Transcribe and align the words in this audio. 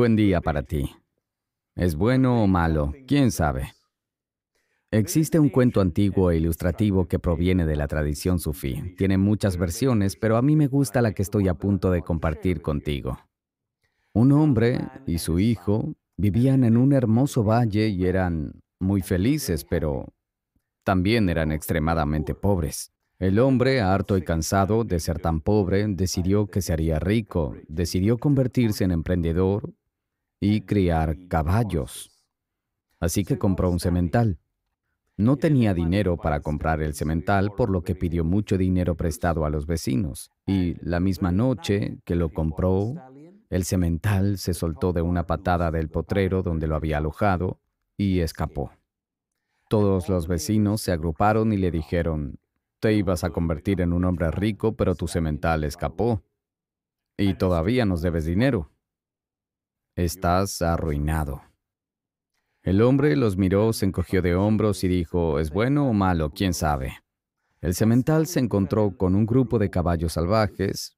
Buen 0.00 0.16
día 0.16 0.40
para 0.40 0.62
ti. 0.62 0.96
¿Es 1.76 1.94
bueno 1.94 2.42
o 2.42 2.46
malo? 2.46 2.94
¿Quién 3.06 3.30
sabe? 3.30 3.74
Existe 4.90 5.38
un 5.38 5.50
cuento 5.50 5.82
antiguo 5.82 6.30
e 6.30 6.38
ilustrativo 6.38 7.06
que 7.06 7.18
proviene 7.18 7.66
de 7.66 7.76
la 7.76 7.86
tradición 7.86 8.38
sufí. 8.38 8.94
Tiene 8.96 9.18
muchas 9.18 9.58
versiones, 9.58 10.16
pero 10.16 10.38
a 10.38 10.42
mí 10.42 10.56
me 10.56 10.68
gusta 10.68 11.02
la 11.02 11.12
que 11.12 11.20
estoy 11.20 11.48
a 11.48 11.52
punto 11.52 11.90
de 11.90 12.00
compartir 12.00 12.62
contigo. 12.62 13.18
Un 14.14 14.32
hombre 14.32 14.88
y 15.06 15.18
su 15.18 15.38
hijo 15.38 15.92
vivían 16.16 16.64
en 16.64 16.78
un 16.78 16.94
hermoso 16.94 17.44
valle 17.44 17.88
y 17.88 18.06
eran 18.06 18.52
muy 18.78 19.02
felices, 19.02 19.66
pero 19.68 20.14
también 20.82 21.28
eran 21.28 21.52
extremadamente 21.52 22.34
pobres. 22.34 22.90
El 23.18 23.38
hombre, 23.38 23.82
harto 23.82 24.16
y 24.16 24.22
cansado 24.22 24.82
de 24.84 24.98
ser 24.98 25.18
tan 25.18 25.42
pobre, 25.42 25.86
decidió 25.88 26.46
que 26.46 26.62
se 26.62 26.72
haría 26.72 26.98
rico, 26.98 27.54
decidió 27.68 28.16
convertirse 28.16 28.84
en 28.84 28.92
emprendedor 28.92 29.74
y 30.40 30.62
criar 30.62 31.28
caballos. 31.28 32.10
Así 32.98 33.24
que 33.24 33.38
compró 33.38 33.70
un 33.70 33.78
semental. 33.78 34.38
No 35.16 35.36
tenía 35.36 35.74
dinero 35.74 36.16
para 36.16 36.40
comprar 36.40 36.80
el 36.82 36.94
semental, 36.94 37.52
por 37.54 37.68
lo 37.68 37.82
que 37.82 37.94
pidió 37.94 38.24
mucho 38.24 38.56
dinero 38.56 38.94
prestado 38.94 39.44
a 39.44 39.50
los 39.50 39.66
vecinos. 39.66 40.30
Y 40.46 40.76
la 40.82 40.98
misma 40.98 41.30
noche 41.30 41.98
que 42.04 42.14
lo 42.14 42.30
compró, 42.30 42.94
el 43.50 43.64
semental 43.64 44.38
se 44.38 44.54
soltó 44.54 44.94
de 44.94 45.02
una 45.02 45.26
patada 45.26 45.70
del 45.70 45.90
potrero 45.90 46.42
donde 46.42 46.66
lo 46.66 46.76
había 46.76 46.98
alojado 46.98 47.60
y 47.98 48.20
escapó. 48.20 48.72
Todos 49.68 50.08
los 50.08 50.26
vecinos 50.26 50.80
se 50.80 50.92
agruparon 50.92 51.52
y 51.52 51.58
le 51.58 51.70
dijeron, 51.70 52.38
te 52.80 52.94
ibas 52.94 53.22
a 53.22 53.30
convertir 53.30 53.82
en 53.82 53.92
un 53.92 54.06
hombre 54.06 54.30
rico, 54.30 54.74
pero 54.74 54.94
tu 54.94 55.06
semental 55.06 55.64
escapó. 55.64 56.22
Y 57.18 57.34
todavía 57.34 57.84
nos 57.84 58.00
debes 58.00 58.24
dinero. 58.24 58.70
Estás 60.00 60.62
arruinado. 60.62 61.42
El 62.62 62.80
hombre 62.80 63.14
los 63.16 63.36
miró, 63.36 63.74
se 63.74 63.84
encogió 63.84 64.22
de 64.22 64.34
hombros 64.34 64.82
y 64.82 64.88
dijo, 64.88 65.38
¿es 65.38 65.50
bueno 65.50 65.90
o 65.90 65.92
malo? 65.92 66.30
¿Quién 66.30 66.54
sabe? 66.54 66.94
El 67.60 67.74
semental 67.74 68.26
se 68.26 68.40
encontró 68.40 68.96
con 68.96 69.14
un 69.14 69.26
grupo 69.26 69.58
de 69.58 69.68
caballos 69.68 70.14
salvajes 70.14 70.96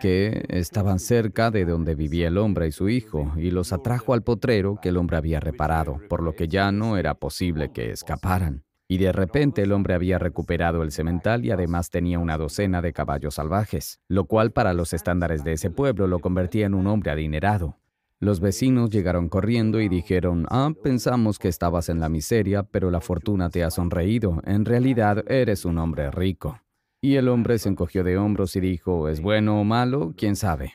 que 0.00 0.46
estaban 0.48 0.98
cerca 0.98 1.50
de 1.50 1.66
donde 1.66 1.94
vivía 1.94 2.28
el 2.28 2.38
hombre 2.38 2.66
y 2.68 2.72
su 2.72 2.88
hijo, 2.88 3.34
y 3.36 3.50
los 3.50 3.74
atrajo 3.74 4.14
al 4.14 4.22
potrero 4.22 4.78
que 4.80 4.88
el 4.88 4.96
hombre 4.96 5.18
había 5.18 5.40
reparado, 5.40 6.00
por 6.08 6.22
lo 6.22 6.34
que 6.34 6.48
ya 6.48 6.72
no 6.72 6.96
era 6.96 7.14
posible 7.14 7.72
que 7.72 7.90
escaparan. 7.90 8.65
Y 8.88 8.98
de 8.98 9.10
repente 9.10 9.62
el 9.62 9.72
hombre 9.72 9.94
había 9.94 10.18
recuperado 10.18 10.82
el 10.82 10.92
semental 10.92 11.44
y 11.44 11.50
además 11.50 11.90
tenía 11.90 12.20
una 12.20 12.38
docena 12.38 12.82
de 12.82 12.92
caballos 12.92 13.34
salvajes, 13.34 14.00
lo 14.08 14.26
cual 14.26 14.52
para 14.52 14.74
los 14.74 14.92
estándares 14.92 15.42
de 15.42 15.54
ese 15.54 15.70
pueblo 15.70 16.06
lo 16.06 16.20
convertía 16.20 16.66
en 16.66 16.74
un 16.74 16.86
hombre 16.86 17.10
adinerado. 17.10 17.78
Los 18.20 18.40
vecinos 18.40 18.90
llegaron 18.90 19.28
corriendo 19.28 19.80
y 19.80 19.88
dijeron, 19.88 20.46
ah, 20.50 20.72
pensamos 20.82 21.38
que 21.38 21.48
estabas 21.48 21.88
en 21.88 21.98
la 21.98 22.08
miseria, 22.08 22.62
pero 22.62 22.90
la 22.90 23.00
fortuna 23.00 23.50
te 23.50 23.64
ha 23.64 23.70
sonreído, 23.70 24.40
en 24.46 24.64
realidad 24.64 25.24
eres 25.30 25.64
un 25.64 25.78
hombre 25.78 26.10
rico. 26.10 26.60
Y 27.02 27.16
el 27.16 27.28
hombre 27.28 27.58
se 27.58 27.68
encogió 27.68 28.04
de 28.04 28.16
hombros 28.16 28.56
y 28.56 28.60
dijo, 28.60 29.08
¿es 29.08 29.20
bueno 29.20 29.60
o 29.60 29.64
malo? 29.64 30.14
¿Quién 30.16 30.36
sabe? 30.36 30.74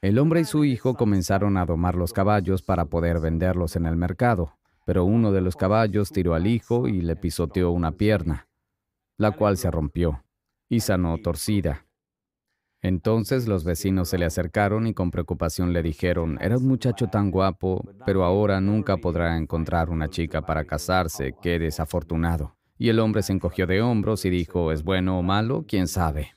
El 0.00 0.18
hombre 0.18 0.40
y 0.40 0.44
su 0.44 0.64
hijo 0.64 0.94
comenzaron 0.94 1.56
a 1.56 1.64
domar 1.64 1.96
los 1.96 2.12
caballos 2.12 2.62
para 2.62 2.84
poder 2.84 3.18
venderlos 3.18 3.76
en 3.76 3.86
el 3.86 3.96
mercado 3.96 4.52
pero 4.84 5.04
uno 5.04 5.32
de 5.32 5.40
los 5.40 5.56
caballos 5.56 6.10
tiró 6.10 6.34
al 6.34 6.46
hijo 6.46 6.88
y 6.88 7.00
le 7.00 7.16
pisoteó 7.16 7.70
una 7.70 7.92
pierna, 7.92 8.48
la 9.18 9.32
cual 9.32 9.56
se 9.56 9.70
rompió 9.70 10.24
y 10.68 10.80
sanó 10.80 11.18
torcida. 11.18 11.86
Entonces 12.82 13.48
los 13.48 13.64
vecinos 13.64 14.10
se 14.10 14.18
le 14.18 14.26
acercaron 14.26 14.86
y 14.86 14.92
con 14.92 15.10
preocupación 15.10 15.72
le 15.72 15.82
dijeron, 15.82 16.36
era 16.42 16.58
un 16.58 16.66
muchacho 16.66 17.06
tan 17.06 17.30
guapo, 17.30 17.82
pero 18.04 18.24
ahora 18.24 18.60
nunca 18.60 18.98
podrá 18.98 19.38
encontrar 19.38 19.88
una 19.88 20.08
chica 20.10 20.42
para 20.42 20.66
casarse, 20.66 21.34
qué 21.40 21.58
desafortunado. 21.58 22.56
Y 22.76 22.90
el 22.90 22.98
hombre 22.98 23.22
se 23.22 23.32
encogió 23.32 23.66
de 23.66 23.80
hombros 23.80 24.26
y 24.26 24.30
dijo, 24.30 24.70
¿es 24.70 24.82
bueno 24.82 25.18
o 25.18 25.22
malo? 25.22 25.64
¿Quién 25.66 25.88
sabe? 25.88 26.36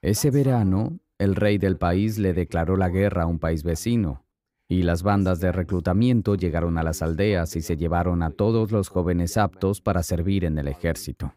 Ese 0.00 0.30
verano, 0.30 1.00
el 1.18 1.36
rey 1.36 1.58
del 1.58 1.76
país 1.76 2.18
le 2.18 2.32
declaró 2.32 2.78
la 2.78 2.88
guerra 2.88 3.24
a 3.24 3.26
un 3.26 3.38
país 3.38 3.62
vecino, 3.62 4.24
y 4.72 4.84
las 4.84 5.02
bandas 5.02 5.38
de 5.38 5.52
reclutamiento 5.52 6.34
llegaron 6.34 6.78
a 6.78 6.82
las 6.82 7.02
aldeas 7.02 7.56
y 7.56 7.60
se 7.60 7.76
llevaron 7.76 8.22
a 8.22 8.30
todos 8.30 8.72
los 8.72 8.88
jóvenes 8.88 9.36
aptos 9.36 9.82
para 9.82 10.02
servir 10.02 10.46
en 10.46 10.56
el 10.56 10.66
ejército. 10.66 11.34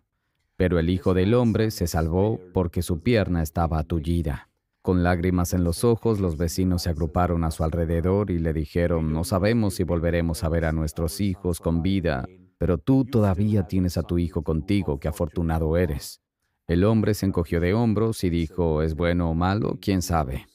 Pero 0.56 0.80
el 0.80 0.90
Hijo 0.90 1.14
del 1.14 1.34
Hombre 1.34 1.70
se 1.72 1.86
salvó 1.86 2.40
porque 2.54 2.82
su 2.82 3.02
pierna 3.02 3.44
estaba 3.44 3.80
atullida. 3.80 4.48
Con 4.82 5.04
lágrimas 5.04 5.52
en 5.52 5.66
los 5.66 5.84
ojos, 5.84 6.22
los 6.22 6.38
vecinos 6.38 6.84
se 6.84 6.92
agruparon 6.92 7.44
a 7.44 7.52
su 7.52 7.66
alrededor 7.66 8.32
y 8.32 8.40
le 8.40 8.54
dijeron, 8.54 9.12
no 9.12 9.26
sabemos 9.26 9.74
si 9.74 9.84
volveremos 9.84 10.46
a 10.46 10.48
ver 10.48 10.64
a 10.64 10.72
nuestros 10.72 11.20
hijos 11.20 11.60
con 11.60 11.82
vida, 11.82 12.26
pero 12.58 12.78
tú 12.78 13.04
todavía 13.04 13.64
tienes 13.64 13.98
a 13.98 14.04
tu 14.04 14.18
hijo 14.18 14.44
contigo, 14.44 14.98
qué 14.98 15.10
afortunado 15.10 15.76
eres. 15.76 16.22
El 16.68 16.86
hombre 16.86 17.14
se 17.14 17.26
encogió 17.26 17.60
de 17.60 17.74
hombros 17.74 18.24
y 18.24 18.30
dijo, 18.30 18.82
¿es 18.82 18.96
bueno 18.96 19.30
o 19.30 19.34
malo? 19.34 19.78
¿Quién 19.82 20.02
sabe? 20.02 20.46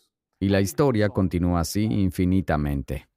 Y 0.41 0.49
la 0.49 0.63
historia 0.63 1.11
continúa 1.11 1.61
así 1.61 1.85
infinitamente. 1.85 3.09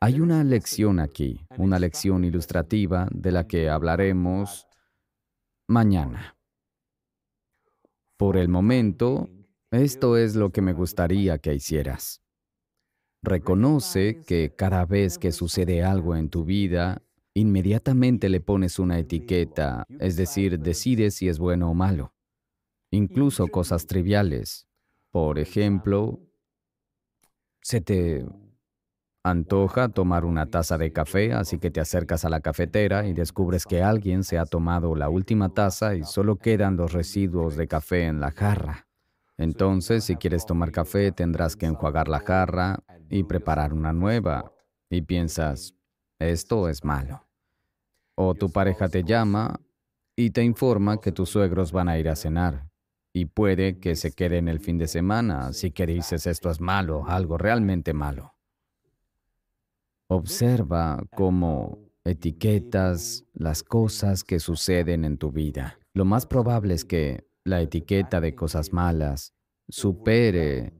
Hay 0.00 0.18
una 0.18 0.42
lección 0.42 0.98
aquí, 0.98 1.46
una 1.56 1.78
lección 1.78 2.24
ilustrativa 2.24 3.08
de 3.12 3.30
la 3.30 3.46
que 3.46 3.70
hablaremos 3.70 4.66
mañana. 5.68 6.36
Por 8.16 8.36
el 8.36 8.48
momento, 8.48 9.30
esto 9.70 10.16
es 10.16 10.34
lo 10.34 10.50
que 10.50 10.60
me 10.60 10.72
gustaría 10.72 11.38
que 11.38 11.54
hicieras. 11.54 12.20
Reconoce 13.22 14.22
que 14.26 14.52
cada 14.56 14.84
vez 14.84 15.18
que 15.18 15.30
sucede 15.30 15.84
algo 15.84 16.16
en 16.16 16.28
tu 16.28 16.44
vida, 16.44 17.02
inmediatamente 17.34 18.28
le 18.28 18.40
pones 18.40 18.80
una 18.80 18.98
etiqueta, 18.98 19.86
es 20.00 20.16
decir, 20.16 20.58
decides 20.58 21.14
si 21.14 21.28
es 21.28 21.38
bueno 21.38 21.70
o 21.70 21.74
malo. 21.74 22.12
Incluso 22.90 23.46
cosas 23.46 23.86
triviales. 23.86 24.66
Por 25.12 25.38
ejemplo, 25.38 26.20
se 27.62 27.80
te 27.80 28.26
antoja 29.24 29.88
tomar 29.88 30.24
una 30.24 30.46
taza 30.46 30.78
de 30.78 30.92
café, 30.92 31.32
así 31.32 31.58
que 31.58 31.70
te 31.70 31.80
acercas 31.80 32.24
a 32.24 32.28
la 32.28 32.40
cafetera 32.40 33.06
y 33.06 33.14
descubres 33.14 33.66
que 33.66 33.82
alguien 33.82 34.24
se 34.24 34.36
ha 34.36 34.46
tomado 34.46 34.96
la 34.96 35.08
última 35.08 35.48
taza 35.54 35.94
y 35.94 36.04
solo 36.04 36.36
quedan 36.36 36.76
los 36.76 36.92
residuos 36.92 37.56
de 37.56 37.68
café 37.68 38.06
en 38.06 38.20
la 38.20 38.32
jarra. 38.32 38.88
Entonces, 39.38 40.04
si 40.04 40.16
quieres 40.16 40.44
tomar 40.44 40.72
café, 40.72 41.12
tendrás 41.12 41.56
que 41.56 41.66
enjuagar 41.66 42.08
la 42.08 42.20
jarra 42.20 42.80
y 43.08 43.24
preparar 43.24 43.72
una 43.72 43.92
nueva. 43.92 44.52
Y 44.90 45.02
piensas, 45.02 45.74
esto 46.18 46.68
es 46.68 46.84
malo. 46.84 47.26
O 48.14 48.34
tu 48.34 48.50
pareja 48.50 48.88
te 48.88 49.04
llama 49.04 49.60
y 50.14 50.30
te 50.30 50.42
informa 50.42 51.00
que 51.00 51.12
tus 51.12 51.30
suegros 51.30 51.72
van 51.72 51.88
a 51.88 51.98
ir 51.98 52.08
a 52.08 52.16
cenar 52.16 52.71
y 53.12 53.26
puede 53.26 53.78
que 53.78 53.94
se 53.94 54.12
quede 54.12 54.38
en 54.38 54.48
el 54.48 54.60
fin 54.60 54.78
de 54.78 54.88
semana, 54.88 55.46
así 55.48 55.70
que 55.70 55.86
dices 55.86 56.26
esto 56.26 56.50
es 56.50 56.60
malo, 56.60 57.04
algo 57.06 57.36
realmente 57.36 57.92
malo. 57.92 58.34
Observa 60.08 61.02
cómo 61.14 61.78
etiquetas 62.04 63.24
las 63.32 63.62
cosas 63.62 64.24
que 64.24 64.40
suceden 64.40 65.04
en 65.04 65.18
tu 65.18 65.30
vida. 65.30 65.78
Lo 65.94 66.04
más 66.04 66.26
probable 66.26 66.74
es 66.74 66.84
que 66.84 67.26
la 67.44 67.60
etiqueta 67.60 68.20
de 68.20 68.34
cosas 68.34 68.72
malas 68.72 69.34
supere 69.68 70.72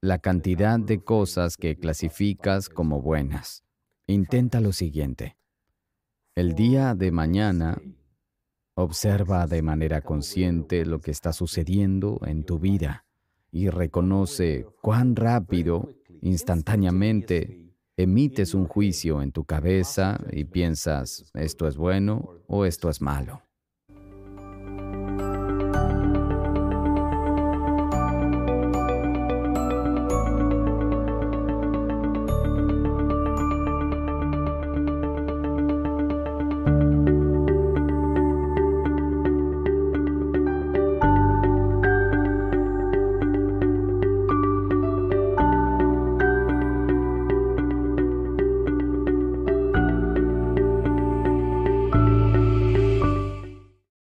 la 0.00 0.18
cantidad 0.18 0.78
de 0.78 1.02
cosas 1.02 1.56
que 1.56 1.76
clasificas 1.76 2.68
como 2.68 3.02
buenas. 3.02 3.64
Intenta 4.06 4.60
lo 4.60 4.72
siguiente. 4.72 5.36
El 6.34 6.54
día 6.54 6.94
de 6.94 7.12
mañana 7.12 7.80
Observa 8.80 9.46
de 9.46 9.60
manera 9.60 10.00
consciente 10.00 10.86
lo 10.86 11.02
que 11.02 11.10
está 11.10 11.34
sucediendo 11.34 12.18
en 12.24 12.44
tu 12.44 12.58
vida 12.58 13.04
y 13.52 13.68
reconoce 13.68 14.66
cuán 14.80 15.16
rápido, 15.16 15.90
instantáneamente, 16.22 17.74
emites 17.98 18.54
un 18.54 18.66
juicio 18.66 19.20
en 19.20 19.32
tu 19.32 19.44
cabeza 19.44 20.18
y 20.32 20.44
piensas, 20.44 21.30
esto 21.34 21.68
es 21.68 21.76
bueno 21.76 22.30
o 22.46 22.64
esto 22.64 22.88
es 22.88 23.02
malo. 23.02 23.42